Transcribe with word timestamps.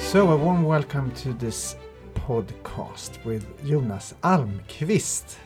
So, 0.00 0.30
a 0.30 0.36
warm 0.36 0.62
welcome 0.64 1.10
to 1.22 1.34
this 1.34 1.76
podcast 2.14 3.22
with 3.24 3.44
Jonas 3.66 4.14
Almquist. 4.22 5.36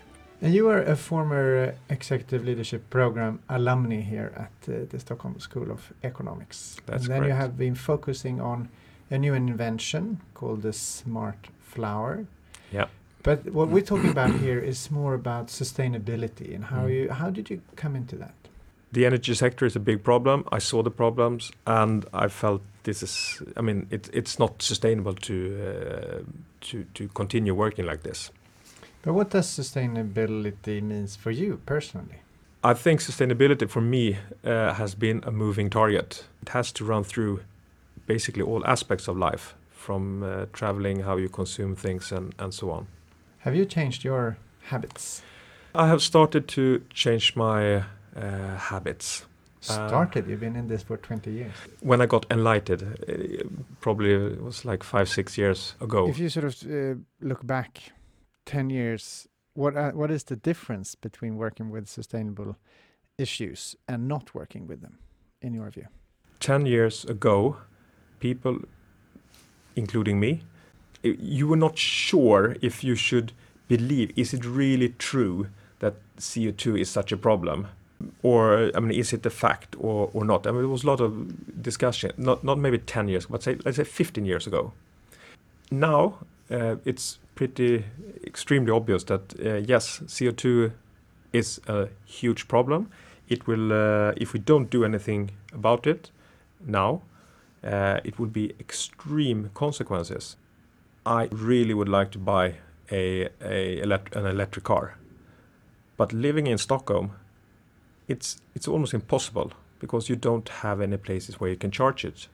And 0.43 0.55
you 0.55 0.69
are 0.69 0.83
a 0.83 0.95
former 0.95 1.75
executive 1.89 2.45
leadership 2.45 2.89
program 2.89 3.41
alumni 3.49 4.01
here 4.01 4.33
at 4.37 4.73
uh, 4.73 4.85
the 4.89 5.01
Stockholm 5.01 5.41
School 5.41 5.71
of 5.73 5.93
Economics. 6.05 6.77
That's 6.87 7.05
and 7.07 7.13
then 7.15 7.25
you 7.25 7.33
have 7.33 7.59
been 7.59 7.75
focusing 7.75 8.41
on 8.41 8.69
a 9.11 9.19
new 9.19 9.35
invention 9.35 10.21
called 10.35 10.63
the 10.63 10.73
smart 10.73 11.49
flower. 11.61 12.27
Yeah. 12.71 12.87
But 13.23 13.47
what 13.53 13.69
we're 13.71 13.83
talking 13.83 14.11
about 14.11 14.31
here 14.47 14.61
is 14.61 14.91
more 14.91 15.15
about 15.15 15.49
sustainability 15.49 16.55
and 16.55 16.65
how 16.67 16.85
Mm. 16.87 16.93
you 16.95 17.11
how 17.11 17.31
did 17.31 17.51
you 17.51 17.61
come 17.77 17.97
into 17.97 18.17
that? 18.17 18.35
The 18.93 19.07
energy 19.07 19.35
sector 19.35 19.67
is 19.67 19.77
a 19.77 19.81
big 19.81 20.03
problem. 20.03 20.45
I 20.51 20.59
saw 20.59 20.83
the 20.83 20.91
problems, 20.91 21.53
and 21.67 22.05
I 22.13 22.29
felt 22.29 22.63
this 22.83 23.03
is. 23.03 23.43
I 23.57 23.61
mean, 23.61 23.87
it, 23.91 24.11
it's 24.13 24.39
not 24.39 24.63
sustainable 24.63 25.15
to 25.15 25.35
uh, 25.35 26.19
to 26.61 26.85
to 26.95 27.09
continue 27.09 27.55
working 27.55 27.87
like 27.87 28.03
this. 28.03 28.33
But 29.03 29.15
what 29.15 29.31
does 29.31 29.47
sustainability 29.47 30.83
means 30.83 31.17
for 31.17 31.31
you 31.31 31.61
personally? 31.67 32.21
I 32.63 32.75
think 32.75 33.01
sustainability 33.01 33.71
for 33.71 33.81
me 33.81 34.19
uh, 34.45 34.75
has 34.75 34.95
been 34.95 35.23
a 35.25 35.31
moving 35.31 35.71
target. 35.71 36.27
It 36.43 36.51
has 36.51 36.73
to 36.73 36.85
run 36.85 37.05
through 37.05 37.41
basically 38.07 38.43
all 38.43 38.67
aspects 38.67 39.09
of 39.09 39.17
life, 39.17 39.55
from 39.71 40.23
uh, 40.23 40.47
traveling, 40.53 41.01
how 41.01 41.17
you 41.17 41.29
consume 41.29 41.75
things, 41.75 42.13
and, 42.13 42.35
and 42.39 42.53
so 42.53 42.71
on. 42.71 42.87
Have 43.39 43.57
you 43.57 43.65
changed 43.65 44.05
your 44.05 44.37
habits? 44.69 45.23
I 45.75 45.87
have 45.87 46.03
started 46.03 46.49
to 46.49 46.83
change 46.93 47.35
my 47.37 47.85
uh, 48.17 48.57
habits. 48.57 49.25
Started, 49.63 50.27
you've 50.27 50.41
been 50.41 50.57
in 50.57 50.69
this 50.69 50.83
for 50.83 50.97
20 50.97 51.31
years. 51.31 51.53
When 51.81 52.01
I 52.01 52.07
got 52.07 52.25
enlightened, 52.31 52.83
uh, 52.83 53.47
probably 53.81 54.13
it 54.13 54.43
was 54.43 54.65
like 54.65 54.83
five, 54.83 55.07
six 55.09 55.37
years 55.37 55.75
ago. 55.83 56.09
If 56.09 56.19
you 56.19 56.31
sort 56.31 56.47
of 56.47 56.63
uh, 56.63 56.95
look 57.21 57.47
back 57.47 57.93
10 58.47 58.71
years, 58.71 59.29
what 59.53 59.77
uh, 59.77 59.91
what 59.91 60.11
is 60.11 60.25
the 60.25 60.37
difference 60.37 60.95
between 60.95 61.37
working 61.37 61.71
with 61.71 61.89
sustainable 61.89 62.57
issues 63.19 63.77
and 63.87 64.09
not 64.09 64.35
working 64.35 64.67
with 64.67 64.81
them, 64.81 64.99
in 65.43 65.53
your 65.53 65.69
view? 65.71 65.89
10 66.41 66.65
years 66.65 67.05
ago, 67.05 67.59
people, 68.19 68.61
including 69.77 70.19
me, 70.19 70.43
you 71.03 71.49
were 71.49 71.57
not 71.57 71.77
sure 71.77 72.57
if 72.63 72.83
you 72.83 72.95
should 72.95 73.33
believe 73.69 74.11
is 74.17 74.35
it 74.35 74.45
really 74.45 74.89
true 74.99 75.47
that 75.79 75.95
CO2 76.19 76.81
is 76.81 76.91
such 76.91 77.13
a 77.13 77.17
problem? 77.17 77.69
Or, 78.23 78.71
I 78.75 78.81
mean, 78.81 78.99
is 78.99 79.13
it 79.13 79.27
a 79.27 79.31
fact 79.31 79.77
or, 79.79 80.11
or 80.13 80.25
not? 80.25 80.47
I 80.47 80.53
mean, 80.53 80.61
there 80.61 80.69
was 80.69 80.85
a 80.85 80.87
lot 80.87 81.01
of 81.01 81.63
discussion, 81.63 82.13
not, 82.17 82.43
not 82.45 82.59
maybe 82.59 82.79
10 82.79 83.09
years, 83.09 83.27
but 83.27 83.43
say, 83.43 83.57
let's 83.65 83.77
say 83.77 83.85
15 83.85 84.25
years 84.25 84.47
ago. 84.47 84.73
Now, 85.71 86.19
uh, 86.51 86.77
it's 86.85 87.19
pretty 87.35 87.85
extremely 88.25 88.71
obvious 88.71 89.05
that, 89.05 89.35
uh, 89.45 89.55
yes, 89.57 90.01
CO2 90.07 90.73
is 91.33 91.61
a 91.69 91.89
huge 92.05 92.49
problem. 92.49 92.91
It 93.29 93.47
will, 93.47 93.73
uh, 93.73 94.13
if 94.17 94.33
we 94.33 94.41
don't 94.41 94.71
do 94.71 94.85
anything 94.85 95.31
about 95.53 95.87
it, 95.87 96.11
now, 96.67 97.03
uh, 97.63 98.01
it 98.05 98.19
would 98.19 98.33
be 98.33 98.55
extreme 98.59 99.51
consequences. 99.55 100.37
I 101.07 101.29
really 101.31 101.75
would 101.75 101.89
like 101.89 102.11
to 102.13 102.19
buy 102.19 102.55
a, 102.91 103.29
a 103.43 103.81
elect- 103.81 104.17
an 104.17 104.27
electric 104.27 104.65
car, 104.65 104.97
but 105.97 106.13
living 106.13 106.47
in 106.47 106.59
Stockholm, 106.59 107.13
it's 108.11 108.41
it's 108.55 108.69
almost 108.69 108.93
impossible 108.93 109.53
because 109.79 110.09
you 110.11 110.17
don't 110.17 110.49
have 110.49 110.81
any 110.81 110.97
places 110.97 111.41
where 111.41 111.51
you 111.51 111.57
can 111.57 111.71
charge 111.71 112.05
it. 112.05 112.29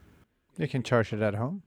You 0.57 0.67
can 0.67 0.83
charge 0.83 1.13
it 1.13 1.21
at 1.21 1.35
home. 1.35 1.61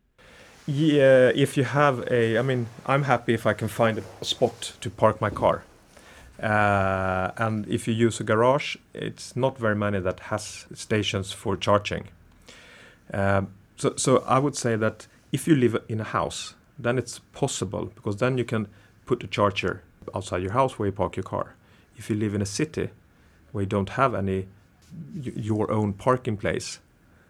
Yeah, 0.66 1.33
if 1.34 1.56
you 1.56 1.64
have 1.64 2.06
a, 2.11 2.38
I 2.38 2.42
mean, 2.42 2.66
I'm 2.86 3.05
happy 3.05 3.34
if 3.34 3.47
I 3.47 3.55
can 3.55 3.69
find 3.69 3.99
a 3.99 4.25
spot 4.25 4.72
to 4.82 4.91
park 4.91 5.20
my 5.20 5.31
car. 5.31 5.62
Uh, 6.43 7.31
and 7.37 7.66
if 7.69 7.88
you 7.88 7.94
use 7.94 8.20
a 8.20 8.25
garage, 8.25 8.76
it's 8.94 9.37
not 9.37 9.59
very 9.59 9.75
many 9.75 10.00
that 10.00 10.20
has 10.20 10.66
stations 10.75 11.32
for 11.32 11.56
charging. 11.56 12.09
Um, 13.12 13.49
so, 13.76 13.94
so 13.97 14.19
I 14.26 14.38
would 14.38 14.56
say 14.56 14.76
that 14.76 15.06
if 15.32 15.49
you 15.49 15.56
live 15.56 15.82
in 15.88 16.00
a 16.00 16.04
house, 16.04 16.54
then 16.78 16.99
it's 16.99 17.20
possible 17.32 17.87
because 17.94 18.16
then 18.16 18.38
you 18.38 18.44
can 18.44 18.69
put 19.06 19.25
a 19.25 19.26
charger 19.26 19.82
outside 20.15 20.43
your 20.43 20.53
house 20.53 20.78
where 20.78 20.87
you 20.87 20.93
park 20.93 21.16
your 21.16 21.25
car. 21.25 21.54
If 21.97 22.10
you 22.10 22.16
live 22.16 22.34
in 22.34 22.43
a 22.43 22.47
city 22.47 22.91
where 23.53 23.62
you 23.62 23.69
don't 23.69 23.91
have 23.91 24.15
any 24.15 24.47
your 25.15 25.71
own 25.71 25.93
parking 25.93 26.37
place, 26.37 26.81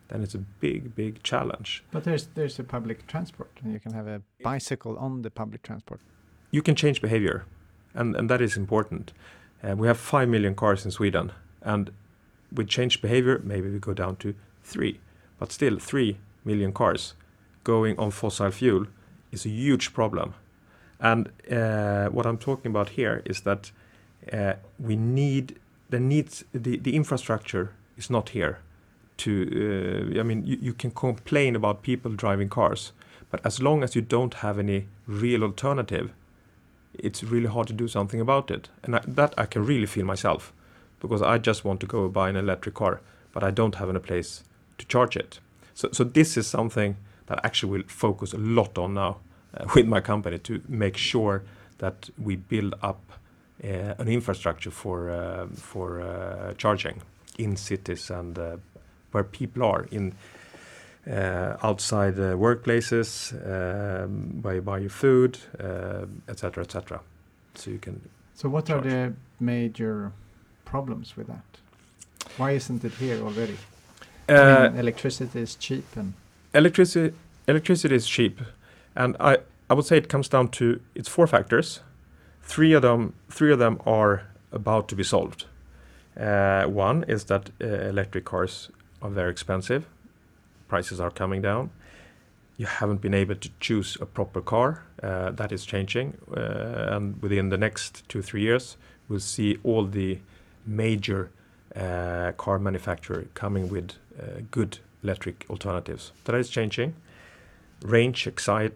then 0.09 0.23
it's 0.23 0.35
a 0.35 0.39
big, 0.39 0.95
big 0.95 1.23
challenge. 1.23 1.85
But 1.91 2.05
there's 2.05 2.29
there's 2.35 2.59
a 2.59 2.65
public 2.65 3.07
transport, 3.07 3.51
and 3.63 3.73
you 3.73 3.81
can 3.81 3.93
have 3.93 4.07
a 4.07 4.23
bicycle 4.43 4.97
on 4.99 5.23
the 5.23 5.31
public 5.31 5.63
transport. 5.63 6.01
you 6.53 6.63
can 6.63 6.75
change 6.75 7.01
behavior, 7.01 7.45
and, 7.95 8.17
and 8.17 8.29
that 8.29 8.41
is 8.41 8.57
important. 8.57 9.13
Uh, 9.63 9.77
we 9.77 9.87
have 9.87 9.99
5 9.99 10.29
million 10.29 10.55
cars 10.55 10.85
in 10.85 10.91
Sweden, 10.91 11.33
and 11.63 11.91
with 12.53 12.69
changed 12.69 13.03
behavior, 13.03 13.41
maybe 13.45 13.71
we 13.71 13.79
go 13.79 13.95
down 13.95 14.17
to 14.17 14.35
3. 14.65 14.99
But 15.39 15.53
still, 15.53 15.79
3 15.79 16.17
million 16.45 16.73
cars 16.73 17.15
going 17.63 17.99
on 17.99 18.11
fossil 18.11 18.51
fuel 18.51 18.87
is 19.33 19.47
a 19.47 19.49
huge 19.49 19.93
problem. 19.93 20.35
And 20.99 21.31
uh, 21.51 22.09
what 22.09 22.27
I'm 22.27 22.39
talking 22.39 22.71
about 22.71 22.91
here 22.91 23.23
is 23.25 23.43
that 23.43 23.71
uh, 24.33 24.55
we 24.79 24.97
need, 24.97 25.59
the 25.91 26.01
needs, 26.01 26.45
the, 26.53 26.79
the 26.79 26.97
infrastructure 26.97 27.73
is 27.97 28.11
not 28.11 28.31
here 28.31 28.59
to, 29.19 30.15
uh, 30.17 30.21
I 30.21 30.23
mean, 30.23 30.45
you, 30.45 30.59
you 30.61 30.73
can 30.73 30.91
complain 30.91 31.55
about 31.55 31.83
people 31.83 32.13
driving 32.13 32.49
cars, 32.49 32.93
but 33.31 33.45
as 33.45 33.61
long 33.61 33.83
as 33.83 33.95
you 33.95 34.03
don't 34.03 34.35
have 34.35 34.59
any 34.59 34.87
real 35.07 35.43
alternative, 35.43 36.13
it's 36.95 37.23
really 37.23 37.47
hard 37.47 37.67
to 37.69 37.73
do 37.73 37.89
something 37.89 38.21
about 38.21 38.51
it. 38.51 38.69
And 38.83 38.97
I, 38.97 39.03
that 39.07 39.35
I 39.37 39.47
can 39.47 39.65
really 39.65 39.87
feel 39.87 40.07
myself 40.07 40.53
because 41.01 41.23
I 41.23 41.39
just 41.39 41.65
want 41.65 41.81
to 41.81 41.87
go 41.87 42.09
buy 42.09 42.29
an 42.29 42.37
electric 42.37 42.75
car, 42.75 43.01
but 43.33 43.43
I 43.43 43.51
don't 43.51 43.77
have 43.77 43.89
any 43.89 44.01
place 44.01 44.45
to 44.79 44.87
charge 44.87 45.17
it. 45.17 45.41
So, 45.75 45.89
so 45.93 46.05
this 46.05 46.37
is 46.37 46.47
something 46.47 46.97
that 47.27 47.39
I 47.39 47.47
actually 47.47 47.73
will 47.73 47.89
focus 47.89 48.33
a 48.33 48.39
lot 48.39 48.79
on 48.79 48.95
now 48.95 49.19
uh, 49.57 49.67
with 49.75 49.87
my 49.87 50.01
company 50.01 50.39
to 50.39 50.63
make 50.69 50.97
sure 50.97 51.43
that 51.79 52.11
we 52.19 52.37
build 52.37 52.75
up 52.83 53.01
an 53.63 54.09
infrastructure 54.09 54.71
for 54.71 55.11
uh, 55.11 55.47
for 55.55 56.01
uh, 56.01 56.55
charging 56.57 57.03
in 57.39 57.57
cities 57.57 58.11
and 58.11 58.39
uh, 58.39 58.57
where 59.13 59.25
people 59.25 59.63
are 59.65 59.87
in 59.91 60.15
uh, 61.07 61.57
outside 61.63 62.19
uh, 62.19 62.35
workplaces, 62.37 63.33
um, 63.47 64.43
where 64.43 64.55
you 64.57 64.63
buy 64.63 64.79
your 64.79 64.91
food, 64.91 65.39
uh, 65.59 66.07
etc., 66.29 66.63
etc. 66.63 67.01
So 67.55 67.71
you 67.71 67.79
can. 67.79 68.01
So, 68.35 68.49
what 68.49 68.71
are 68.71 68.81
the 68.81 69.13
major 69.39 70.13
problems 70.65 71.17
with 71.17 71.27
that? 71.27 71.45
Why 72.37 72.53
isn't 72.53 72.85
it 72.85 72.93
here 72.93 73.21
already? 73.23 73.57
I 74.29 74.33
Uh, 74.33 74.71
mean, 74.71 74.79
electricity 74.81 75.41
is 75.41 75.57
cheap, 75.57 75.85
and 75.97 76.13
electricity 76.55 77.13
electricity 77.47 77.95
is 77.95 78.07
cheap, 78.07 78.41
and 78.95 79.17
I 79.21 79.39
I 79.71 79.75
would 79.75 79.85
say 79.87 79.97
it 79.97 80.09
comes 80.09 80.29
down 80.29 80.49
to 80.49 80.65
it's 80.95 81.09
four 81.09 81.27
factors. 81.27 81.81
Three 82.51 82.73
of 82.73 82.83
them 82.83 83.13
three 83.29 83.53
of 83.53 83.61
them 83.61 83.81
are 83.87 84.23
about 84.51 84.89
to 84.89 84.97
be 84.97 85.05
solved. 85.05 85.47
Uh, 86.17 86.65
one 86.65 87.05
is 87.07 87.25
that 87.25 87.51
uh, 87.61 87.67
electric 87.67 88.25
cars 88.25 88.71
are 89.01 89.11
very 89.11 89.31
expensive. 89.31 89.87
Prices 90.67 90.99
are 90.99 91.13
coming 91.13 91.43
down. 91.43 91.71
You 92.57 92.67
haven't 92.67 93.01
been 93.01 93.15
able 93.15 93.37
to 93.37 93.51
choose 93.61 93.97
a 94.01 94.07
proper 94.07 94.41
car. 94.41 94.83
Uh, 95.01 95.31
that 95.31 95.53
is 95.53 95.65
changing, 95.65 96.19
uh, 96.37 96.97
and 96.97 97.23
within 97.23 97.51
the 97.51 97.57
next 97.57 98.03
two 98.09 98.21
three 98.21 98.43
years, 98.43 98.77
we'll 99.09 99.21
see 99.21 99.59
all 99.63 99.85
the 99.85 100.19
major 100.67 101.31
uh, 101.77 102.33
car 102.37 102.59
manufacturer 102.59 103.27
coming 103.35 103.69
with 103.69 103.93
uh, 104.19 104.41
good 104.51 104.79
electric 105.05 105.47
alternatives. 105.49 106.11
That 106.25 106.35
is 106.35 106.51
changing. 106.51 106.95
Range 107.83 108.29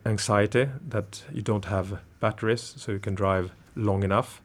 anxiety 0.07 0.69
that 0.89 1.25
you 1.33 1.43
don't 1.43 1.65
have 1.65 1.99
batteries, 2.21 2.75
so 2.77 2.93
you 2.93 3.01
can 3.01 3.17
drive 3.17 3.51
long 3.77 4.03
enough, 4.03 4.41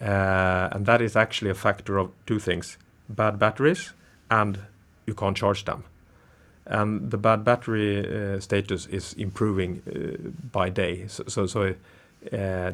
uh, 0.00 0.68
and 0.72 0.86
that 0.86 1.00
is 1.00 1.16
actually 1.16 1.50
a 1.50 1.54
factor 1.54 1.98
of 1.98 2.10
two 2.26 2.38
things: 2.38 2.78
bad 3.08 3.38
batteries 3.38 3.92
and 4.30 4.58
you 5.06 5.14
can't 5.14 5.36
charge 5.36 5.64
them. 5.64 5.84
And 6.66 7.10
the 7.10 7.16
bad 7.16 7.44
battery 7.44 8.06
uh, 8.06 8.40
status 8.40 8.86
is 8.86 9.14
improving 9.14 9.82
uh, 9.86 10.28
by 10.52 10.68
day. 10.68 11.06
So, 11.08 11.74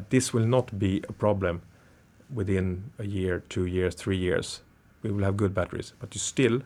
this 0.09 0.33
will 0.33 0.45
not 0.45 0.77
be 0.77 1.01
a 1.07 1.13
problem 1.13 1.61
within 2.33 2.91
a 2.99 3.05
year, 3.05 3.43
two 3.47 3.65
years, 3.65 3.95
three 3.95 4.17
years. 4.17 4.61
We 5.01 5.11
will 5.11 5.23
have 5.23 5.37
good 5.37 5.53
batteries, 5.53 5.93
but 5.99 6.13
you 6.13 6.19
still, 6.19 6.61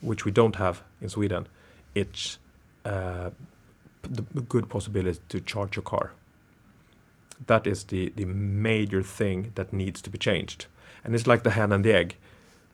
which 0.00 0.24
we 0.24 0.30
don't 0.30 0.56
have 0.56 0.82
in 1.02 1.08
Sweden, 1.08 1.46
it's 1.94 2.38
the 2.84 4.40
good 4.48 4.68
possibility 4.68 5.20
to 5.28 5.40
charge 5.40 5.76
your 5.76 5.82
car. 5.82 6.12
That 7.46 7.66
is 7.66 7.84
the 7.84 8.12
the 8.16 8.24
major 8.24 9.02
thing 9.02 9.52
that 9.54 9.72
needs 9.72 10.02
to 10.02 10.10
be 10.10 10.18
changed, 10.18 10.66
and 11.04 11.14
it's 11.14 11.26
like 11.26 11.42
the 11.42 11.50
hen 11.50 11.72
and 11.72 11.84
the 11.84 11.92
egg. 11.92 12.16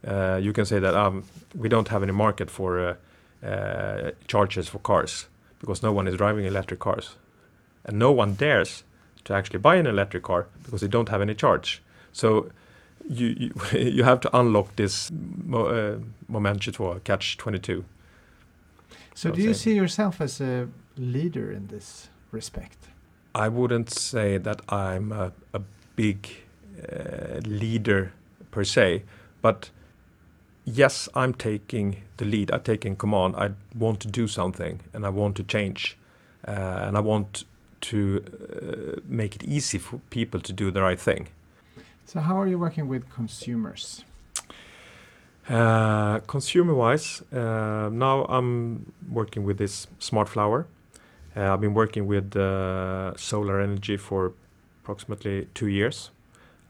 Uh, 0.06 0.38
you 0.42 0.52
can 0.52 0.64
say 0.64 0.78
that 0.78 0.94
um, 0.94 1.24
we 1.54 1.68
don't 1.68 1.88
have 1.88 2.02
any 2.02 2.12
market 2.12 2.50
for 2.50 2.78
uh, 2.78 3.46
uh, 3.46 4.10
chargers 4.26 4.68
for 4.68 4.78
cars 4.78 5.26
because 5.58 5.82
no 5.82 5.92
one 5.92 6.06
is 6.06 6.16
driving 6.16 6.44
electric 6.44 6.80
cars, 6.80 7.16
and 7.84 7.98
no 7.98 8.12
one 8.12 8.34
dares 8.34 8.84
to 9.24 9.34
actually 9.34 9.58
buy 9.58 9.76
an 9.76 9.86
electric 9.86 10.22
car 10.22 10.46
because 10.64 10.80
they 10.80 10.88
don't 10.88 11.08
have 11.08 11.20
any 11.20 11.34
charge. 11.34 11.82
So 12.12 12.50
you 13.08 13.26
you, 13.38 13.52
you 13.78 14.04
have 14.04 14.20
to 14.20 14.38
unlock 14.38 14.76
this 14.76 15.10
mo- 15.12 15.66
uh, 15.66 15.98
momentum 16.28 16.72
for 16.74 17.00
catch 17.00 17.36
22. 17.36 17.84
So, 19.14 19.32
do 19.32 19.42
you 19.42 19.54
see 19.54 19.74
yourself 19.74 20.20
as 20.20 20.40
a 20.40 20.68
leader 20.96 21.50
in 21.50 21.66
this 21.66 22.08
respect? 22.30 22.78
I 23.34 23.48
wouldn't 23.48 23.90
say 23.90 24.38
that 24.38 24.62
I'm 24.68 25.12
a, 25.12 25.32
a 25.52 25.60
big 25.96 26.28
uh, 26.80 27.40
leader 27.44 28.12
per 28.50 28.64
se, 28.64 29.02
but 29.42 29.70
yes, 30.64 31.08
I'm 31.14 31.34
taking 31.34 32.02
the 32.16 32.24
lead. 32.24 32.50
I'm 32.50 32.62
taking 32.62 32.96
command. 32.96 33.36
I 33.36 33.50
want 33.76 34.00
to 34.00 34.08
do 34.08 34.28
something, 34.28 34.80
and 34.92 35.06
I 35.06 35.08
want 35.08 35.36
to 35.36 35.42
change, 35.42 35.96
uh, 36.46 36.50
and 36.86 36.96
I 36.96 37.00
want 37.00 37.44
to 37.80 38.22
uh, 38.26 39.00
make 39.06 39.36
it 39.36 39.44
easy 39.44 39.78
for 39.78 40.00
people 40.10 40.40
to 40.40 40.52
do 40.52 40.70
the 40.70 40.82
right 40.82 41.00
thing. 41.00 41.28
So, 42.06 42.20
how 42.20 42.40
are 42.40 42.46
you 42.46 42.58
working 42.58 42.88
with 42.88 43.08
consumers? 43.10 44.04
Uh, 45.48 46.18
consumer-wise, 46.26 47.22
uh, 47.32 47.88
now 47.90 48.24
I'm 48.28 48.92
working 49.10 49.44
with 49.44 49.56
this 49.56 49.86
smart 49.98 50.28
flower. 50.28 50.66
Uh, 51.36 51.52
I've 51.52 51.60
been 51.60 51.74
working 51.74 52.06
with 52.06 52.36
uh, 52.36 53.16
solar 53.16 53.60
energy 53.60 53.96
for 53.96 54.32
approximately 54.82 55.48
two 55.54 55.68
years, 55.68 56.10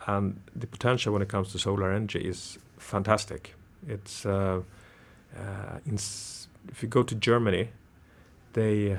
and 0.06 0.40
the 0.54 0.66
potential 0.66 1.12
when 1.12 1.22
it 1.22 1.28
comes 1.28 1.52
to 1.52 1.58
solar 1.58 1.92
energy 1.92 2.20
is 2.20 2.58
fantastic. 2.78 3.54
It's 3.86 4.26
uh, 4.26 4.60
if 6.70 6.82
you 6.82 6.88
go 6.88 7.02
to 7.02 7.14
Germany, 7.14 7.70
they 8.52 8.98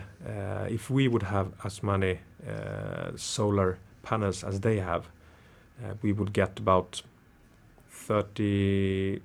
if 0.69 0.89
we 0.89 1.07
would 1.07 1.23
have 1.23 1.53
as 1.63 1.83
many 1.83 2.19
solar 3.15 3.77
panels 4.03 4.43
as 4.43 4.61
they 4.61 4.77
have, 4.79 5.09
we 6.01 6.13
would 6.13 6.33
get 6.33 6.59
about 6.59 7.01
30 7.89 9.21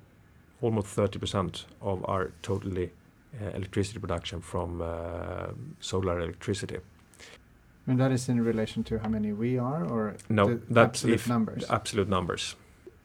almost 0.61 0.95
30% 0.95 1.65
of 1.81 2.03
our 2.07 2.31
totally 2.41 2.91
electricity 3.55 3.99
production 3.99 4.41
from 4.41 4.81
uh, 4.81 4.87
solar 5.79 6.19
electricity. 6.19 6.77
And 7.87 7.99
that 7.99 8.11
is 8.11 8.29
in 8.29 8.43
relation 8.43 8.83
to 8.83 8.97
how 8.97 9.09
many 9.09 9.31
we 9.33 9.59
are, 9.59 9.85
or 9.85 10.15
No, 10.29 10.45
the 10.47 10.59
that's 10.73 11.03
absolute 11.03 11.27
numbers. 11.27 11.67
the 11.67 11.73
absolute 11.73 12.09
numbers. 12.09 12.55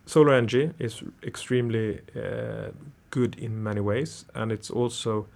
Solar 0.06 0.32
energy 0.34 0.70
is 0.78 1.02
extremely 1.22 2.00
uh, 2.16 2.70
good 3.10 3.36
in 3.38 3.62
many 3.62 3.80
ways, 3.80 4.24
and 4.34 4.50
it's 4.52 4.70
also 4.70 5.26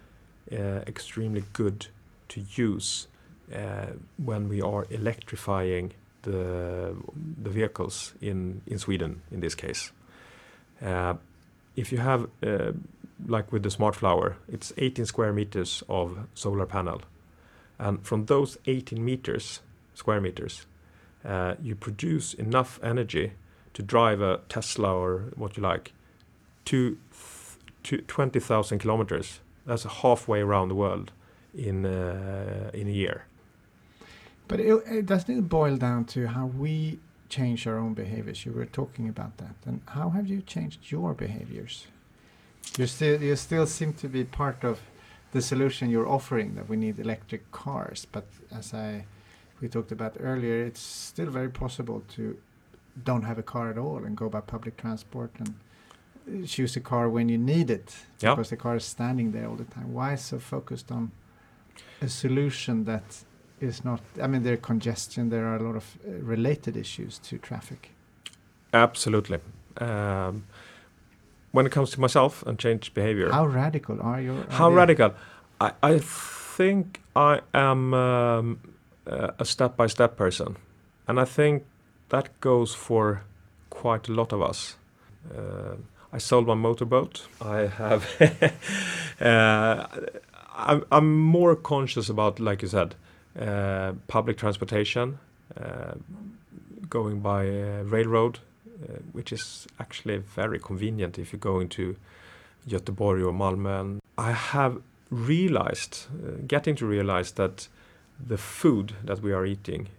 uh, 0.51 0.55
extremely 0.87 1.43
good 1.53 1.87
to 2.29 2.41
use 2.57 3.07
uh, 3.53 3.93
when 4.25 4.49
we 4.49 4.61
are 4.61 4.85
electrifying 4.89 5.93
the 6.23 6.95
the 7.43 7.49
vehicles 7.49 8.15
in 8.21 8.61
in 8.65 8.79
Sweden. 8.79 9.21
In 9.31 9.41
this 9.41 9.55
case, 9.55 9.91
uh, 10.81 11.13
if 11.75 11.91
you 11.91 11.99
have 12.01 12.27
uh, 12.43 12.71
like 13.27 13.51
with 13.51 13.63
the 13.63 13.71
smart 13.71 13.95
flower, 13.95 14.37
it's 14.47 14.73
18 14.77 15.05
square 15.05 15.33
meters 15.33 15.83
of 15.87 16.27
solar 16.33 16.65
panel, 16.65 17.01
and 17.79 18.05
from 18.05 18.25
those 18.25 18.57
18 18.65 19.03
meters 19.03 19.61
square 19.93 20.21
meters, 20.21 20.65
uh, 21.23 21.55
you 21.61 21.75
produce 21.75 22.33
enough 22.33 22.79
energy 22.83 23.31
to 23.73 23.81
drive 23.81 24.21
a 24.21 24.39
Tesla 24.49 24.93
or 24.93 25.31
what 25.35 25.57
you 25.57 25.63
like 25.63 25.93
to, 26.65 26.97
to 27.83 27.97
20,000 27.97 28.79
kilometers. 28.79 29.39
That's 29.65 29.83
halfway 29.83 30.41
around 30.41 30.69
the 30.69 30.75
world 30.75 31.11
in 31.53 31.85
uh, 31.85 32.69
in 32.73 32.87
a 32.87 32.91
year. 32.91 33.25
But 34.47 34.59
it, 34.59 34.83
it 34.85 35.05
doesn't 35.05 35.37
it 35.37 35.49
boil 35.49 35.77
down 35.77 36.05
to 36.05 36.27
how 36.27 36.45
we 36.45 36.99
change 37.29 37.65
our 37.65 37.77
own 37.77 37.93
behaviors? 37.93 38.45
You 38.45 38.51
were 38.51 38.65
talking 38.65 39.09
about 39.09 39.37
that, 39.37 39.55
and 39.65 39.81
how 39.87 40.11
have 40.11 40.27
you 40.27 40.41
changed 40.41 40.91
your 40.91 41.13
behaviors? 41.13 41.87
You 42.77 42.87
still 42.87 43.21
you 43.21 43.35
still 43.35 43.65
seem 43.67 43.93
to 43.93 44.07
be 44.07 44.23
part 44.23 44.63
of 44.63 44.79
the 45.31 45.41
solution 45.41 45.89
you're 45.89 46.07
offering 46.07 46.55
that 46.55 46.69
we 46.69 46.75
need 46.77 46.99
electric 46.99 47.51
cars. 47.51 48.05
But 48.11 48.25
as 48.51 48.73
I 48.73 49.05
we 49.61 49.67
talked 49.69 49.91
about 49.91 50.15
earlier, 50.19 50.65
it's 50.65 50.81
still 50.81 51.29
very 51.31 51.49
possible 51.49 52.01
to 52.15 52.37
don't 53.03 53.23
have 53.23 53.37
a 53.39 53.43
car 53.43 53.69
at 53.69 53.77
all 53.77 54.03
and 54.05 54.15
go 54.17 54.29
by 54.29 54.41
public 54.41 54.77
transport 54.77 55.31
and 55.39 56.47
choose 56.47 56.75
a 56.75 56.79
car 56.81 57.09
when 57.09 57.29
you 57.29 57.37
need 57.37 57.69
it 57.69 57.95
Yeah. 58.21 58.31
because 58.35 58.49
the 58.49 58.57
car 58.57 58.75
is 58.75 58.85
standing 58.85 59.31
there 59.31 59.47
all 59.47 59.55
the 59.57 59.65
time. 59.75 59.93
Why 59.93 60.15
so 60.15 60.39
focused 60.39 60.91
on 60.91 61.11
a 62.01 62.07
solution 62.09 62.85
that 62.85 63.23
is 63.61 63.83
not? 63.85 64.01
I 64.21 64.27
mean, 64.27 64.43
there 64.43 64.53
are 64.53 64.57
congestion. 64.57 65.29
There 65.29 65.45
are 65.45 65.57
a 65.57 65.63
lot 65.63 65.75
of 65.75 65.97
uh, 66.07 66.11
related 66.25 66.75
issues 66.77 67.19
to 67.19 67.37
traffic. 67.37 67.91
Absolutely. 68.73 69.39
Um, 69.77 70.43
when 71.55 71.65
it 71.65 71.71
comes 71.71 71.91
to 71.91 72.01
myself 72.01 72.43
and 72.47 72.59
change 72.59 72.93
behavior, 72.93 73.31
How 73.31 73.45
radical 73.45 74.01
are 74.01 74.21
your? 74.21 74.45
How 74.49 74.69
radical? 74.69 75.13
I, 75.61 75.71
I 75.81 75.99
think 76.57 77.01
I 77.15 77.39
am 77.53 77.93
um, 77.93 78.59
uh, 79.07 79.31
a 79.39 79.45
step 79.45 79.77
by 79.77 79.87
step 79.87 80.17
person. 80.17 80.57
And 81.07 81.19
I 81.19 81.25
think 81.25 81.63
that 82.09 82.39
goes 82.41 82.73
for 82.75 83.21
quite 83.69 84.09
a 84.09 84.11
lot 84.11 84.33
of 84.33 84.41
us. 84.41 84.75
Uh, 85.33 85.75
I 86.11 86.17
sold 86.17 86.47
my 86.47 86.55
motorboat. 86.55 87.27
I 87.41 87.67
have. 87.67 88.03
uh, 89.21 89.87
I'm, 90.55 90.83
I'm 90.91 91.19
more 91.19 91.55
conscious 91.55 92.09
about, 92.09 92.39
like 92.39 92.61
you 92.61 92.67
said, 92.67 92.95
uh, 93.39 93.93
public 94.07 94.37
transportation, 94.37 95.19
uh, 95.61 95.93
going 96.89 97.19
by 97.19 97.47
uh, 97.47 97.83
railroad, 97.83 98.39
which 99.11 99.31
is 99.31 99.67
actually 99.79 100.17
very 100.17 100.59
convenient 100.59 101.17
if 101.17 101.31
you're 101.31 101.39
going 101.39 101.69
to 101.69 101.95
Göteborg 102.67 103.25
or 103.25 103.33
Malmö. 103.33 103.79
And 103.79 104.01
I 104.17 104.31
have 104.31 104.81
realized, 105.09 106.07
uh, 106.11 106.41
getting 106.47 106.75
to 106.75 106.85
realize 106.85 107.31
that 107.33 107.67
the 108.27 108.37
food 108.37 108.93
that 109.03 109.21
we 109.21 109.33
are 109.33 109.45
eating 109.45 109.89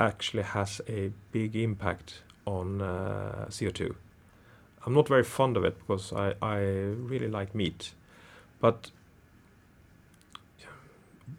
actually 0.00 0.42
has 0.42 0.80
a 0.88 1.12
big 1.30 1.54
impact 1.56 2.22
on 2.46 2.82
uh, 2.82 3.46
CO2. 3.48 3.94
I'm 4.84 4.94
not 4.94 5.08
very 5.08 5.22
fond 5.22 5.56
of 5.56 5.64
it 5.64 5.78
because 5.78 6.12
I, 6.12 6.34
I 6.42 6.58
really 6.58 7.28
like 7.28 7.54
meat. 7.54 7.92
But 8.60 8.90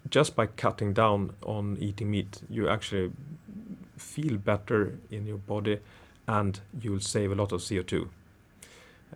just 0.10 0.36
by 0.36 0.46
cutting 0.46 0.93
down 0.93 1.34
on 1.46 1.77
eating 1.79 2.12
meat, 2.12 2.41
you 2.50 2.69
actually 2.69 3.12
feel 3.98 4.38
better 4.38 4.98
in 5.12 5.27
your 5.27 5.38
body 5.38 5.79
and 6.27 6.60
you'll 6.82 7.00
save 7.00 7.32
a 7.32 7.36
lot 7.36 7.51
of 7.51 7.62
CO2. 7.62 8.08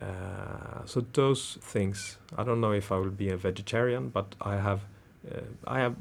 Uh, 0.02 0.86
so 0.86 1.06
those 1.14 1.58
things, 1.62 2.18
I 2.38 2.44
don't 2.44 2.62
know 2.62 2.72
if 2.72 2.92
I 2.92 2.98
will 2.98 3.10
be 3.10 3.30
a 3.30 3.38
vegetarian, 3.38 4.10
but 4.10 4.36
I 4.42 4.58
have, 4.58 4.82
uh, 5.30 5.42
I 5.66 5.80
have 5.80 5.96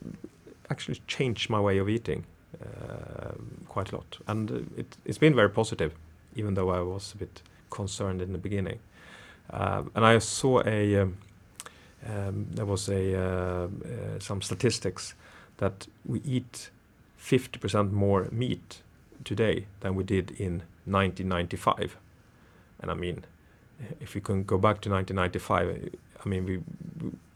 actually 0.71 1.01
changed 1.07 1.49
my 1.49 1.61
way 1.61 1.79
of 1.79 1.89
eating 1.89 2.25
uh, 2.61 3.33
quite 3.69 3.93
a 3.93 3.97
lot, 3.97 4.19
and 4.27 4.71
it, 4.77 4.97
it's 5.05 5.19
been 5.19 5.35
very 5.35 5.51
positive, 5.51 5.95
even 6.35 6.55
though 6.55 6.71
I 6.71 6.81
was 6.81 7.13
a 7.15 7.17
bit 7.19 7.43
concerned 7.71 8.21
in 8.21 8.33
the 8.33 8.39
beginning. 8.39 8.81
Uh, 9.51 9.85
and 9.95 10.05
I 10.05 10.19
saw 10.19 10.63
a, 10.67 10.97
um, 10.97 11.19
um, 12.07 12.47
there 12.51 12.67
was 12.67 12.89
a 12.89 13.15
uh, 13.15 13.21
uh, 13.21 13.69
some 14.19 14.43
statistics 14.43 15.15
that 15.59 15.87
we 16.05 16.21
eat 16.25 16.71
50% 17.19 17.93
more 17.93 18.29
meat 18.31 18.83
today 19.25 19.67
than 19.81 19.95
we 19.95 20.05
did 20.05 20.33
in 20.33 20.63
1995, 20.87 21.97
and 22.81 22.91
I 22.91 22.95
mean 22.95 23.25
if 24.01 24.15
we 24.15 24.21
can 24.21 24.45
go 24.45 24.59
back 24.59 24.81
to 24.83 24.91
1995, 24.91 25.91
I 26.25 26.29
mean, 26.29 26.45
we, 26.45 26.61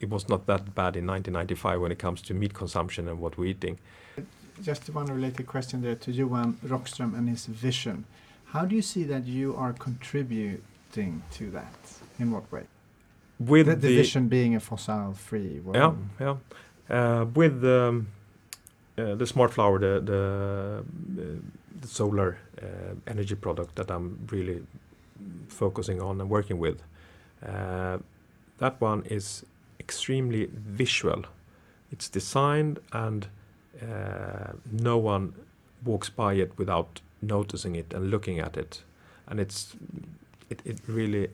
it 0.01 0.09
was 0.09 0.29
not 0.29 0.47
that 0.47 0.75
bad 0.75 0.97
in 0.97 1.07
1995 1.07 1.81
when 1.81 1.93
it 1.93 1.99
comes 1.99 2.23
to 2.23 2.35
meat 2.35 2.55
consumption 2.55 3.09
and 3.09 3.21
what 3.21 3.39
we're 3.39 3.47
eating. 3.47 3.79
Just 4.63 4.91
one 4.91 5.07
related 5.07 5.47
question 5.47 5.83
there 5.83 5.95
to 5.97 6.13
Johan 6.13 6.59
Rockström 6.65 7.17
and 7.17 7.29
his 7.29 7.47
vision. 7.47 8.05
How 8.47 8.65
do 8.65 8.75
you 8.75 8.83
see 8.83 9.05
that 9.05 9.27
you 9.27 9.55
are 9.57 9.73
contributing 9.73 11.23
to 11.33 11.51
that? 11.51 11.75
In 12.19 12.33
what 12.33 12.51
way? 12.53 12.65
With 13.39 13.67
the, 13.67 13.77
the 13.77 13.97
vision 13.97 14.29
being 14.29 14.55
a 14.55 14.61
fossil-free 14.61 15.61
world. 15.61 15.97
yeah, 16.21 16.37
yeah, 16.91 17.21
uh, 17.21 17.25
with 17.25 17.65
um, 17.65 18.09
uh, 18.99 19.15
the 19.15 19.27
smart 19.27 19.55
flower, 19.55 19.79
the 19.79 20.01
the, 20.01 20.85
the 21.81 21.89
solar 21.89 22.39
uh, 22.61 22.95
energy 23.07 23.35
product 23.35 23.77
that 23.77 23.91
I'm 23.91 24.27
really 24.31 24.63
focusing 25.49 26.01
on 26.01 26.21
and 26.21 26.31
working 26.31 26.59
with. 26.59 26.83
Uh, 27.47 27.99
that 28.59 28.81
one 28.81 29.03
is 29.05 29.45
extremely 29.79 30.49
visual. 30.53 31.25
It's 31.91 32.09
designed 32.09 32.79
and 32.93 33.27
uh, 33.83 34.53
no 34.71 34.99
one 34.99 35.35
walks 35.85 36.11
by 36.11 36.35
it 36.35 36.53
without 36.59 37.01
noticing 37.23 37.75
it 37.75 37.95
and 37.95 38.11
looking 38.11 38.39
at 38.39 38.57
it. 38.57 38.83
And 39.27 39.41
it's 39.41 39.77
it, 40.51 40.61
it 40.65 40.79
really 40.87 41.29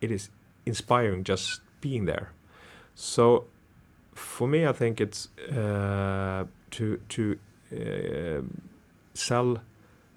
it 0.00 0.10
is 0.10 0.30
inspiring 0.66 1.24
just 1.24 1.60
being 1.80 2.04
there. 2.04 2.30
So 2.94 3.44
for 4.14 4.46
me, 4.46 4.66
I 4.66 4.72
think 4.72 5.00
it's 5.00 5.28
uh, 5.50 6.44
to 6.70 7.00
to 7.08 7.38
uh, 7.72 8.42
sell 9.14 9.58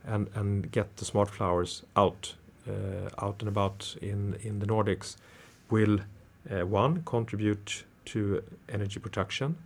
and 0.06 0.30
and 0.36 0.72
get 0.72 0.98
the 0.98 1.06
smart 1.06 1.30
flowers 1.30 1.84
out 1.96 2.36
uh, 2.68 3.10
out 3.25 3.42
and 3.42 3.48
about 3.48 3.96
in 4.01 4.36
in 4.44 4.60
the 4.60 4.66
Nordics 4.66 5.16
will 5.70 6.00
uh, 6.50 6.66
one 6.66 7.04
contribute 7.04 7.84
to 8.06 8.42
energy 8.70 9.00
production, 9.00 9.58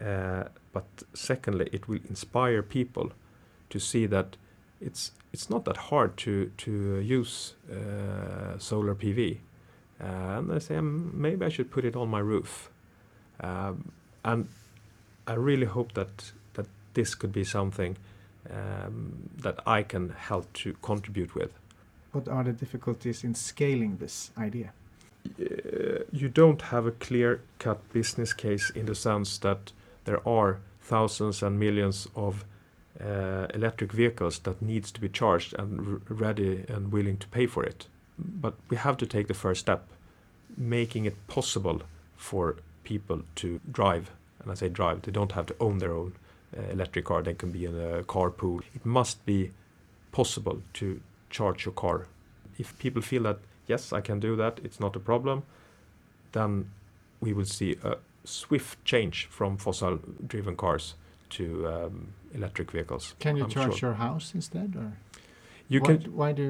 uh, 0.00 0.44
but 0.72 0.84
secondly, 1.14 1.68
it 1.72 1.88
will 1.88 2.00
inspire 2.08 2.62
people 2.62 3.10
to 3.70 3.78
see 3.78 4.06
that 4.06 4.36
it's 4.80 5.12
it's 5.32 5.48
not 5.48 5.64
that 5.64 5.76
hard 5.76 6.16
to 6.16 6.50
to 6.58 7.00
use 7.00 7.54
uh, 7.70 8.58
solar 8.58 8.94
PV, 8.94 9.38
uh, 10.00 10.38
and 10.38 10.50
they 10.50 10.58
say 10.58 10.74
"Mm, 10.74 11.14
maybe 11.14 11.46
I 11.46 11.48
should 11.48 11.70
put 11.70 11.84
it 11.84 11.96
on 11.96 12.08
my 12.08 12.20
roof, 12.20 12.70
um, 13.40 13.92
and 14.24 14.48
I 15.26 15.34
really 15.34 15.66
hope 15.66 15.92
that 15.94 16.32
that 16.54 16.66
this 16.94 17.14
could 17.14 17.32
be 17.32 17.44
something 17.44 17.96
um, 18.48 19.30
that 19.36 19.60
I 19.66 19.82
can 19.82 20.10
help 20.10 20.52
to 20.54 20.74
contribute 20.82 21.34
with. 21.34 21.52
What 22.12 22.28
are 22.28 22.44
the 22.44 22.52
difficulties 22.52 23.24
in 23.24 23.34
scaling 23.34 23.98
this 23.98 24.30
idea? 24.38 24.72
uh, 25.40 26.04
you 26.12 26.28
don't 26.28 26.62
have 26.62 26.86
a 26.86 26.92
clear 26.92 27.40
cut 27.58 27.80
business 27.92 28.32
case 28.32 28.70
in 28.70 28.86
the 28.86 28.94
sense 28.94 29.38
that 29.38 29.72
there 30.04 30.26
are 30.28 30.60
thousands 30.80 31.42
and 31.42 31.58
millions 31.58 32.08
of 32.14 32.44
uh, 33.00 33.46
electric 33.54 33.92
vehicles 33.92 34.38
that 34.40 34.60
needs 34.60 34.90
to 34.92 35.00
be 35.00 35.08
charged 35.08 35.54
and 35.58 35.80
r- 35.80 36.00
ready 36.08 36.64
and 36.68 36.92
willing 36.92 37.16
to 37.16 37.28
pay 37.28 37.46
for 37.46 37.64
it 37.64 37.86
but 38.18 38.54
we 38.68 38.76
have 38.76 38.96
to 38.96 39.06
take 39.06 39.28
the 39.28 39.34
first 39.34 39.60
step 39.60 39.88
making 40.56 41.04
it 41.04 41.26
possible 41.26 41.82
for 42.16 42.56
people 42.84 43.22
to 43.34 43.60
drive 43.70 44.10
and 44.42 44.50
i 44.50 44.54
say 44.54 44.68
drive 44.68 45.02
they 45.02 45.12
don't 45.12 45.32
have 45.32 45.46
to 45.46 45.54
own 45.60 45.78
their 45.78 45.92
own 45.94 46.12
electric 46.72 47.04
car 47.04 47.22
they 47.22 47.34
can 47.34 47.50
be 47.52 47.64
in 47.64 47.74
a 47.74 48.02
carpool 48.02 48.60
it 48.74 48.84
must 48.84 49.24
be 49.26 49.50
possible 50.12 50.60
to 50.72 51.00
charge 51.30 51.64
your 51.64 51.74
car 51.74 52.06
if 52.58 52.76
people 52.78 53.02
feel 53.02 53.22
that 53.22 53.38
yes, 53.70 53.92
I 53.92 54.00
can 54.00 54.20
do 54.20 54.36
that, 54.36 54.60
it's 54.64 54.80
not 54.80 54.96
a 54.96 55.00
problem, 55.00 55.42
then 56.32 56.70
we 57.20 57.32
will 57.32 57.46
see 57.46 57.76
a 57.82 57.96
swift 58.24 58.84
change 58.84 59.26
from 59.30 59.56
fossil 59.56 59.98
driven 60.26 60.56
cars 60.56 60.94
to 61.30 61.44
um, 61.68 62.08
electric 62.34 62.70
vehicles. 62.72 63.14
Can 63.18 63.36
you 63.36 63.44
I'm 63.44 63.50
charge 63.50 63.78
sure. 63.78 63.90
your 63.90 63.94
house 63.94 64.34
instead, 64.34 64.76
or 64.76 64.92
You 65.68 65.80
why, 65.80 65.86
can 65.86 65.98
why 66.20 66.32
do 66.32 66.44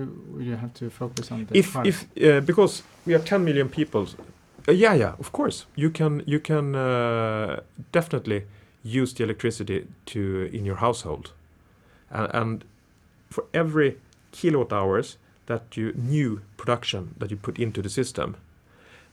you 0.48 0.56
have 0.56 0.72
to 0.80 0.90
focus 0.90 1.30
on 1.30 1.46
the 1.46 1.58
if 1.58 1.72
cars? 1.72 1.86
if 1.88 1.96
uh, 2.26 2.40
because 2.40 2.82
we 3.06 3.12
have 3.12 3.24
10 3.24 3.44
million 3.44 3.68
people 3.68 4.02
uh, 4.68 4.72
yeah 4.72 4.94
yeah 4.96 5.12
of 5.18 5.30
course 5.30 5.66
you 5.76 5.90
can 5.90 6.22
you 6.26 6.40
can 6.40 6.74
uh, 6.74 7.60
definitely 7.92 8.40
use 8.82 9.12
the 9.14 9.24
electricity 9.24 9.86
to 10.06 10.50
in 10.52 10.64
your 10.64 10.76
household 10.76 11.32
and, 12.10 12.30
and 12.32 12.64
for 13.28 13.44
every 13.52 13.98
kilowatt 14.32 14.72
hours 14.72 15.16
that 15.46 15.76
you 15.76 15.92
new 15.96 16.40
production 16.56 17.14
that 17.18 17.30
you 17.30 17.36
put 17.36 17.58
into 17.58 17.82
the 17.82 17.88
system 17.88 18.36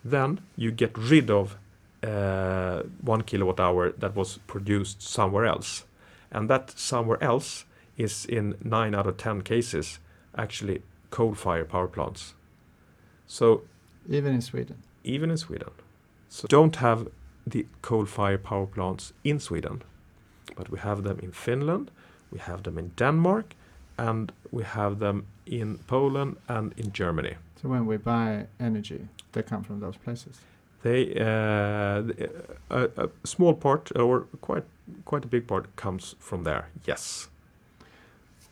then 0.03 0.39
you 0.55 0.71
get 0.71 0.97
rid 0.97 1.29
of 1.29 1.57
uh, 2.03 2.83
one 3.01 3.23
kilowatt 3.23 3.59
hour 3.59 3.91
that 3.91 4.15
was 4.15 4.37
produced 4.47 5.01
somewhere 5.01 5.45
else 5.45 5.85
and 6.31 6.49
that 6.49 6.77
somewhere 6.77 7.21
else 7.23 7.65
is 7.97 8.25
in 8.25 8.55
9 8.63 8.93
out 8.95 9.07
of 9.07 9.17
10 9.17 9.41
cases 9.41 9.99
actually 10.37 10.81
coal 11.09 11.33
fired 11.33 11.69
power 11.69 11.87
plants. 11.87 12.33
So 13.25 13.63
even 14.09 14.33
in 14.33 14.41
Sweden. 14.41 14.77
even 15.03 15.31
in 15.31 15.37
Sweden, 15.37 15.69
so 16.29 16.47
don't 16.47 16.77
have 16.77 17.07
the 17.49 17.65
coal 17.81 18.05
fired 18.05 18.43
power 18.43 18.65
plants 18.65 19.13
in 19.23 19.39
Sweden, 19.39 19.81
but 20.55 20.69
we 20.69 20.79
have 20.79 21.03
them 21.03 21.19
in 21.19 21.31
Finland, 21.31 21.91
we 22.31 22.39
have 22.39 22.63
them 22.63 22.77
in 22.77 22.91
Denmark, 22.95 23.55
and 23.97 24.31
we 24.51 24.63
have 24.63 24.99
them 24.99 25.25
in 25.45 25.79
Poland 25.87 26.35
and 26.47 26.73
in 26.77 26.91
Germany. 26.93 27.35
So 27.61 27.69
when 27.69 27.85
we 27.85 27.97
buy 27.97 28.47
energy, 28.59 29.07
they 29.31 29.43
come 29.43 29.63
from 29.63 29.79
those 29.79 29.97
places. 29.97 30.41
They 30.83 31.15
uh, 31.19 32.03
a, 32.69 32.89
a 32.97 33.09
small 33.23 33.53
part 33.53 33.91
or 33.95 34.27
quite 34.41 34.65
quite 35.05 35.25
a 35.25 35.27
big 35.27 35.47
part 35.47 35.75
comes 35.75 36.15
from 36.19 36.43
there. 36.43 36.63
Yes. 36.85 37.29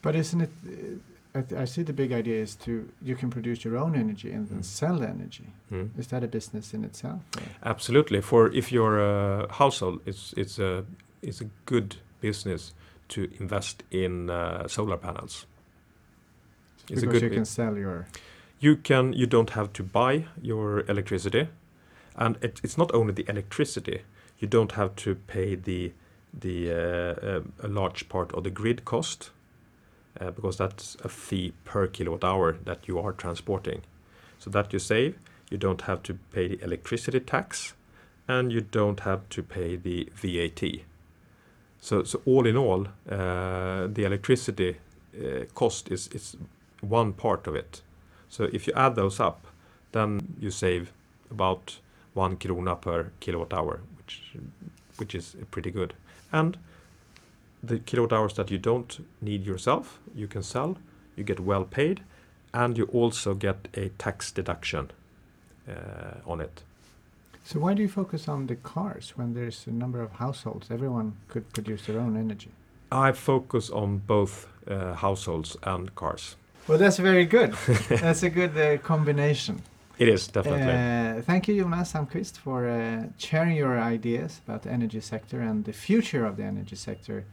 But 0.01 0.15
isn't 0.15 0.41
it? 0.41 0.49
Uh, 1.35 1.39
I, 1.39 1.41
th- 1.41 1.61
I 1.61 1.65
see 1.65 1.83
the 1.83 1.93
big 1.93 2.11
idea 2.11 2.41
is 2.41 2.55
to 2.55 2.71
you 3.01 3.15
can 3.15 3.29
produce 3.29 3.63
your 3.65 3.77
own 3.77 3.95
energy 3.95 4.31
and 4.31 4.47
then 4.49 4.59
Mm. 4.59 4.63
sell 4.65 5.03
energy. 5.03 5.47
Mm. 5.71 5.89
Is 5.99 6.07
that 6.07 6.23
a 6.23 6.27
business 6.27 6.73
in 6.73 6.83
itself? 6.85 7.21
or- 7.37 7.69
Absolutely. 7.71 8.21
For 8.21 8.51
if 8.53 8.71
you're 8.71 8.99
a 8.99 9.47
household, 9.53 9.99
it's 10.05 10.33
it's 10.37 10.59
a 10.59 10.83
it's 11.21 11.41
a 11.41 11.49
good 11.65 11.95
business 12.21 12.73
to 13.07 13.21
invest 13.39 13.83
in 13.91 14.29
uh, 14.29 14.67
solar 14.67 14.97
panels. 14.97 15.45
It's 16.89 17.03
a 17.03 17.05
because 17.05 17.21
good 17.21 17.29
you 17.31 17.35
can 17.35 17.45
sell 17.45 17.77
your. 17.77 18.05
You 18.59 18.77
can 18.77 19.13
you 19.13 19.27
don't 19.27 19.49
have 19.51 19.67
to 19.73 19.83
buy 19.83 20.25
your 20.41 20.83
electricity, 20.89 21.47
and 22.15 22.37
it, 22.41 22.61
it's 22.63 22.77
not 22.77 22.93
only 22.93 23.13
the 23.13 23.25
electricity. 23.29 24.01
You 24.39 24.47
don't 24.49 24.71
have 24.73 24.89
to 24.95 25.15
pay 25.27 25.55
the 25.55 25.91
the 26.41 26.71
uh, 26.71 27.27
uh, 27.27 27.41
a 27.63 27.67
large 27.67 28.07
part 28.09 28.33
of 28.33 28.43
the 28.43 28.49
grid 28.51 28.83
cost, 28.85 29.29
uh, 29.29 29.34
because 30.19 30.57
that's 30.57 30.95
a 31.03 31.09
fee 31.09 31.53
per 31.63 31.87
kilowatt 31.87 32.23
hour 32.23 32.57
that 32.65 32.87
you 32.87 32.99
are 32.99 33.11
transporting. 33.11 33.81
So 34.39 34.49
that 34.51 34.73
you 34.73 34.79
save. 34.79 35.17
You 35.49 35.57
don't 35.57 35.81
have 35.81 36.03
to 36.03 36.13
pay 36.31 36.47
the 36.47 36.63
electricity 36.63 37.19
tax, 37.19 37.73
and 38.27 38.51
you 38.51 38.61
don't 38.61 39.01
have 39.01 39.27
to 39.29 39.43
pay 39.43 39.75
the 39.75 40.09
VAT. 40.15 40.63
So 41.79 42.03
so 42.03 42.21
all 42.25 42.47
in 42.47 42.57
all, 42.57 42.87
uh, 43.09 43.87
the 43.87 44.05
electricity 44.05 44.77
uh, 45.15 45.45
cost 45.53 45.91
is 45.91 46.07
is 46.07 46.35
one 46.81 47.13
part 47.13 47.47
of 47.47 47.55
it. 47.55 47.81
So 48.29 48.49
if 48.51 48.67
you 48.67 48.73
add 48.75 48.95
those 48.95 49.19
up, 49.19 49.47
then 49.91 50.35
you 50.39 50.51
save 50.51 50.91
about 51.31 51.79
one 52.13 52.37
krona 52.37 52.79
per 52.79 53.11
kilowatt 53.19 53.53
hour, 53.53 53.81
which 53.97 54.21
which 54.97 55.15
is 55.15 55.35
pretty 55.51 55.71
good. 55.71 55.93
And 56.31 56.57
the 57.67 57.79
kilowatt 57.79 58.13
hours 58.13 58.33
that 58.33 58.51
you 58.51 58.57
don't 58.57 59.05
need 59.21 59.45
yourself, 59.45 59.99
you 60.15 60.27
can 60.27 60.43
sell. 60.43 60.77
You 61.15 61.23
get 61.23 61.39
well 61.39 61.63
paid, 61.63 62.01
and 62.53 62.77
you 62.77 62.85
also 62.85 63.33
get 63.33 63.67
a 63.73 63.89
tax 63.97 64.31
deduction 64.31 64.91
uh, 65.69 66.19
on 66.25 66.41
it. 66.41 66.63
So 67.43 67.59
why 67.59 67.73
do 67.75 67.81
you 67.81 67.89
focus 67.89 68.27
on 68.27 68.47
the 68.47 68.55
cars 68.55 69.13
when 69.15 69.33
there's 69.33 69.67
a 69.67 69.71
number 69.71 70.01
of 70.01 70.11
households? 70.13 70.71
Everyone 70.71 71.13
could 71.27 71.51
produce 71.53 71.85
their 71.85 71.99
own 71.99 72.17
energy. 72.17 72.49
I 72.91 73.11
focus 73.11 73.69
on 73.69 73.97
both 73.97 74.47
uh, 74.67 74.93
households 74.93 75.55
and 75.63 75.93
cars. 75.95 76.35
Well, 76.67 76.79
that's 76.79 76.97
very 76.97 77.25
good. 77.25 77.53
that's 77.89 78.23
a 78.23 78.29
good 78.29 78.57
uh, 78.57 78.77
combination. 78.79 79.61
It 79.97 80.09
is 80.09 80.27
definitely. 80.27 80.73
Uh, 80.73 81.21
thank 81.21 81.47
you, 81.47 81.61
Jonas 81.61 81.93
Almquist, 81.93 82.37
for 82.37 82.67
uh, 82.67 83.03
sharing 83.17 83.55
your 83.55 83.79
ideas 83.79 84.41
about 84.45 84.63
the 84.63 84.71
energy 84.71 84.99
sector 84.99 85.39
and 85.41 85.63
the 85.65 85.73
future 85.73 86.25
of 86.25 86.37
the 86.37 86.43
energy 86.43 86.75
sector. 86.75 87.25